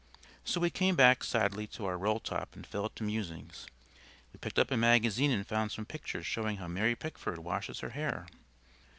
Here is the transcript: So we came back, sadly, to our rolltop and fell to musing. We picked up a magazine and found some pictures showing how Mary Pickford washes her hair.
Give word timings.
So 0.43 0.59
we 0.59 0.71
came 0.71 0.95
back, 0.95 1.23
sadly, 1.23 1.67
to 1.67 1.85
our 1.85 1.95
rolltop 1.95 2.55
and 2.55 2.65
fell 2.65 2.89
to 2.89 3.03
musing. 3.03 3.51
We 4.33 4.39
picked 4.39 4.57
up 4.57 4.71
a 4.71 4.75
magazine 4.75 5.29
and 5.29 5.45
found 5.45 5.71
some 5.71 5.85
pictures 5.85 6.25
showing 6.25 6.57
how 6.57 6.67
Mary 6.67 6.95
Pickford 6.95 7.37
washes 7.37 7.81
her 7.81 7.91
hair. 7.91 8.25